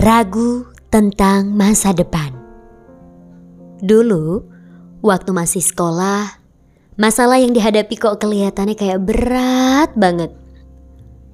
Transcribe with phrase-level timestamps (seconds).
[0.00, 2.32] Ragu tentang masa depan.
[3.84, 4.40] Dulu,
[5.04, 6.40] waktu masih sekolah,
[6.96, 10.32] masalah yang dihadapi kok kelihatannya kayak berat banget.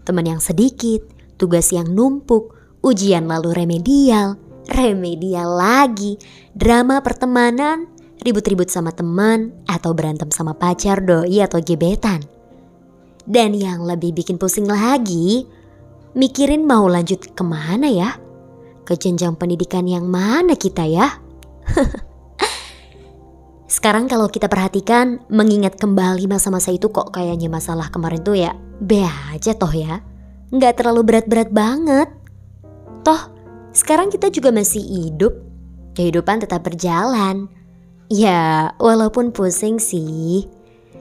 [0.02, 0.98] Teman yang sedikit,
[1.38, 4.34] tugas yang numpuk, ujian lalu remedial,
[4.74, 6.18] remedial lagi,
[6.50, 7.86] drama pertemanan,
[8.18, 12.26] ribut-ribut sama teman, atau berantem sama pacar, doi, atau gebetan.
[13.30, 15.46] Dan yang lebih bikin pusing lagi,
[16.18, 18.25] mikirin mau lanjut ke mana ya?
[18.86, 21.10] Ke jenjang pendidikan yang mana kita ya?
[23.66, 29.02] Sekarang kalau kita perhatikan, mengingat kembali masa-masa itu kok kayaknya masalah kemarin tuh ya be
[29.34, 30.00] aja toh ya.
[30.54, 32.08] Nggak terlalu berat-berat banget.
[33.02, 33.34] Toh,
[33.74, 35.34] sekarang kita juga masih hidup.
[35.98, 37.50] Kehidupan tetap berjalan.
[38.06, 40.46] Ya, walaupun pusing sih.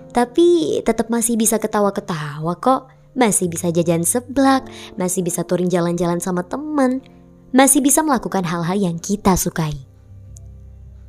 [0.09, 2.89] Tapi tetap masih bisa ketawa-ketawa kok.
[3.15, 4.67] Masih bisa jajan seblak,
[4.99, 6.99] masih bisa touring jalan-jalan sama temen,
[7.55, 9.79] masih bisa melakukan hal-hal yang kita sukai.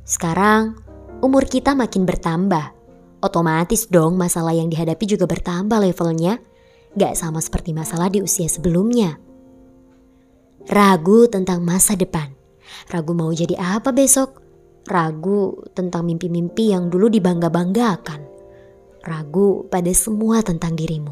[0.07, 0.79] Sekarang,
[1.19, 2.71] umur kita makin bertambah.
[3.19, 6.39] Otomatis dong masalah yang dihadapi juga bertambah levelnya.
[6.95, 9.19] Gak sama seperti masalah di usia sebelumnya.
[10.71, 12.31] Ragu tentang masa depan.
[12.87, 14.39] Ragu mau jadi apa besok?
[14.87, 18.23] Ragu tentang mimpi-mimpi yang dulu dibangga-banggakan.
[19.03, 21.11] Ragu pada semua tentang dirimu.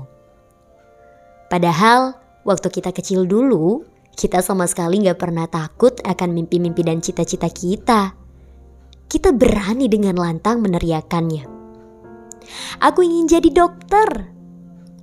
[1.52, 2.16] Padahal
[2.48, 3.84] waktu kita kecil dulu,
[4.16, 8.16] kita sama sekali gak pernah takut akan mimpi-mimpi dan cita-cita kita.
[9.06, 11.44] Kita berani dengan lantang meneriakannya.
[12.80, 14.32] Aku ingin jadi dokter.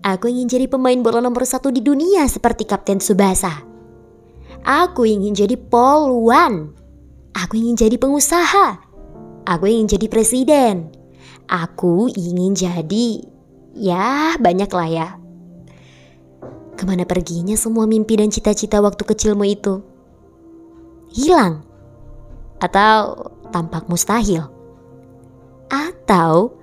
[0.03, 3.63] Aku ingin jadi pemain bola nomor satu di dunia seperti Kapten Subasa.
[4.67, 6.75] Aku ingin jadi poluan.
[7.37, 8.81] Aku ingin jadi pengusaha.
[9.47, 10.91] Aku ingin jadi presiden.
[11.47, 13.23] Aku ingin jadi
[13.77, 15.22] ya banyak lah ya
[16.83, 19.87] Ke mana perginya semua mimpi dan cita-cita waktu kecilmu itu?
[21.15, 21.63] Hilang?
[22.59, 24.51] Atau tampak mustahil?
[25.71, 26.59] Atau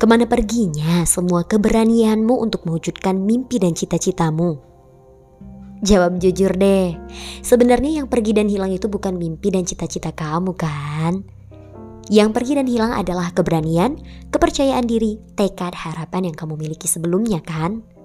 [0.00, 4.56] ke mana perginya semua keberanianmu untuk mewujudkan mimpi dan cita-citamu?
[5.84, 6.96] Jawab jujur deh,
[7.44, 11.28] sebenarnya yang pergi dan hilang itu bukan mimpi dan cita-cita kamu kan?
[12.08, 14.00] Yang pergi dan hilang adalah keberanian,
[14.32, 17.97] kepercayaan diri, tekad, harapan yang kamu miliki sebelumnya kan?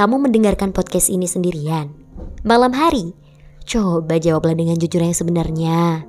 [0.00, 1.92] Kamu mendengarkan podcast ini sendirian,
[2.40, 3.12] malam hari,
[3.68, 6.08] coba jawablah dengan jujur yang sebenarnya.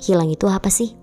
[0.00, 0.96] Hilang itu apa sih?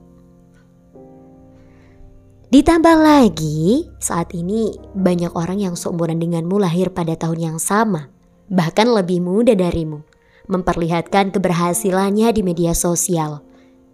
[2.49, 8.09] Ditambah lagi, saat ini banyak orang yang seumuran denganmu lahir pada tahun yang sama,
[8.49, 10.01] bahkan lebih muda darimu,
[10.49, 13.45] memperlihatkan keberhasilannya di media sosial.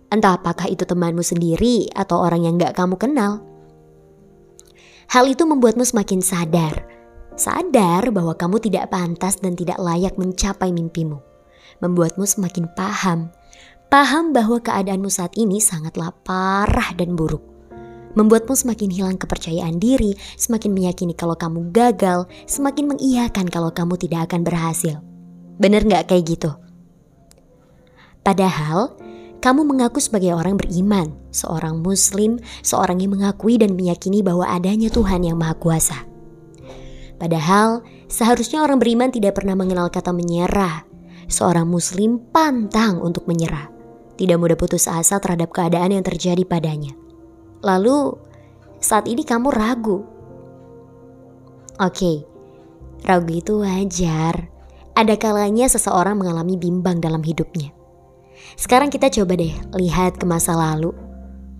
[0.07, 3.43] Entah apakah itu temanmu sendiri atau orang yang gak kamu kenal.
[5.11, 6.96] Hal itu membuatmu semakin sadar
[7.37, 11.21] Sadar bahwa kamu tidak pantas dan tidak layak mencapai mimpimu.
[11.85, 13.29] Membuatmu semakin paham.
[13.93, 17.45] Paham bahwa keadaanmu saat ini sangatlah parah dan buruk.
[18.17, 24.33] Membuatmu semakin hilang kepercayaan diri, semakin meyakini kalau kamu gagal, semakin mengiyakan kalau kamu tidak
[24.33, 24.97] akan berhasil.
[25.61, 26.57] Bener gak kayak gitu?
[28.25, 28.97] Padahal,
[29.37, 35.21] kamu mengaku sebagai orang beriman, seorang muslim, seorang yang mengakui dan meyakini bahwa adanya Tuhan
[35.21, 36.06] yang Maha Kuasa.
[37.17, 40.85] Padahal seharusnya orang beriman tidak pernah mengenal kata menyerah.
[41.27, 43.67] Seorang muslim pantang untuk menyerah.
[44.15, 46.95] Tidak mudah putus asa terhadap keadaan yang terjadi padanya.
[47.65, 48.15] Lalu
[48.79, 50.05] saat ini kamu ragu.
[51.77, 52.25] Oke,
[53.03, 54.49] ragu itu wajar.
[54.97, 57.69] Ada kalanya seseorang mengalami bimbang dalam hidupnya.
[58.57, 60.89] Sekarang kita coba deh lihat ke masa lalu.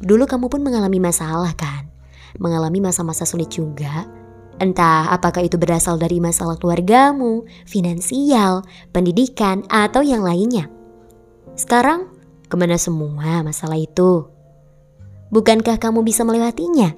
[0.01, 1.89] Dulu kamu pun mengalami masalah kan?
[2.41, 4.16] Mengalami masa-masa sulit juga
[4.57, 10.65] Entah apakah itu berasal dari masalah keluargamu, finansial, pendidikan, atau yang lainnya.
[11.53, 12.09] Sekarang,
[12.49, 14.25] ke mana semua masalah itu?
[15.29, 16.97] Bukankah kamu bisa melewatinya?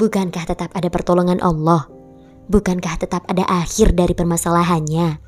[0.00, 1.84] Bukankah tetap ada pertolongan Allah?
[2.48, 5.20] Bukankah tetap ada akhir dari permasalahannya?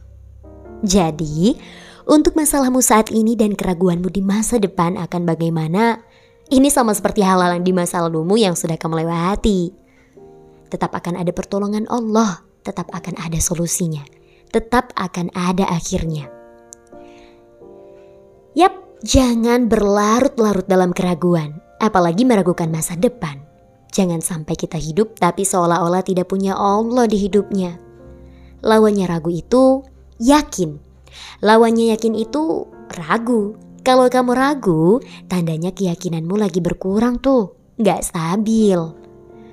[0.83, 1.53] Jadi,
[2.09, 6.01] untuk masalahmu saat ini dan keraguanmu di masa depan akan bagaimana,
[6.49, 9.82] ini sama seperti hal-hal di masa lalumu yang sudah kamu lewati
[10.73, 14.01] tetap akan ada pertolongan Allah, tetap akan ada solusinya,
[14.49, 16.33] tetap akan ada akhirnya.
[18.57, 23.45] Yap, jangan berlarut-larut dalam keraguan, apalagi meragukan masa depan.
[23.93, 27.77] Jangan sampai kita hidup tapi seolah-olah tidak punya Allah di hidupnya.
[28.65, 29.85] Lawannya ragu itu
[30.17, 30.81] yakin.
[31.45, 32.65] Lawannya yakin itu
[32.97, 33.61] ragu.
[33.85, 37.53] Kalau kamu ragu, tandanya keyakinanmu lagi berkurang tuh.
[37.77, 39.02] Gak stabil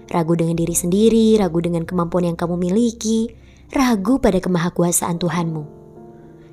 [0.09, 3.29] ragu dengan diri sendiri, ragu dengan kemampuan yang kamu miliki,
[3.69, 5.63] ragu pada kemahakuasaan Tuhanmu.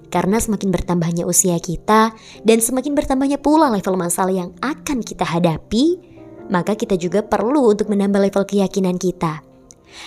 [0.07, 2.15] Karena semakin bertambahnya usia kita
[2.47, 5.99] dan semakin bertambahnya pula level masalah yang akan kita hadapi,
[6.47, 9.43] maka kita juga perlu untuk menambah level keyakinan kita.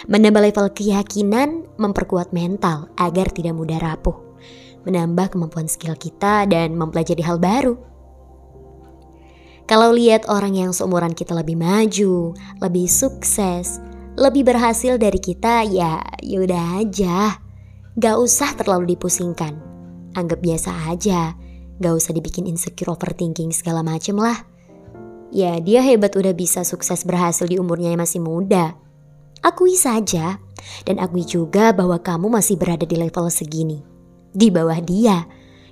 [0.08, 4.16] Menambah level keyakinan memperkuat mental agar tidak mudah rapuh.
[4.88, 7.89] Menambah kemampuan skill kita dan mempelajari hal baru.
[9.70, 13.78] Kalau lihat orang yang seumuran kita lebih maju, lebih sukses,
[14.18, 17.38] lebih berhasil dari kita, ya yaudah aja.
[17.94, 19.54] Gak usah terlalu dipusingkan
[20.18, 21.38] anggap biasa aja.
[21.78, 24.42] Gak usah dibikin insecure overthinking segala macem lah.
[25.30, 28.74] Ya dia hebat udah bisa sukses berhasil di umurnya yang masih muda.
[29.46, 30.42] Akui saja.
[30.82, 33.86] Dan akui juga bahwa kamu masih berada di level segini.
[34.34, 35.30] Di bawah dia.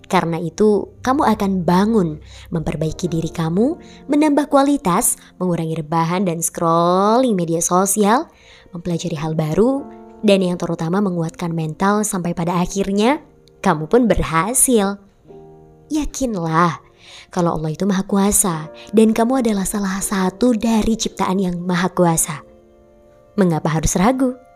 [0.08, 3.76] Karena itu kamu akan bangun, memperbaiki diri kamu,
[4.08, 8.32] menambah kualitas, mengurangi rebahan dan scrolling media sosial,
[8.72, 9.84] mempelajari hal baru,
[10.24, 13.20] dan yang terutama menguatkan mental sampai pada akhirnya
[13.60, 14.96] kamu pun berhasil.
[15.92, 16.80] Yakinlah
[17.32, 22.44] kalau Allah itu maha kuasa dan kamu adalah salah satu dari ciptaan yang maha kuasa.
[23.36, 24.47] Mengapa harus ragu?